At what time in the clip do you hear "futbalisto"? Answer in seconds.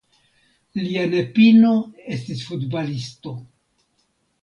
2.49-3.39